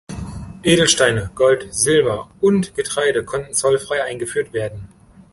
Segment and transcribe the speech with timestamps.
[0.63, 4.89] Edelsteine, Gold, Silber und Getreide konnten zollfrei eingeführt werden.